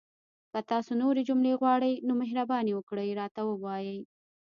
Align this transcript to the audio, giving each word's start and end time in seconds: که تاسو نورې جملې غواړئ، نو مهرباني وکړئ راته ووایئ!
که 0.51 0.59
تاسو 0.71 0.91
نورې 1.01 1.21
جملې 1.29 1.53
غواړئ، 1.61 1.93
نو 2.07 2.13
مهرباني 2.21 2.71
وکړئ 2.75 3.09
راته 3.19 3.41
ووایئ! 3.45 3.99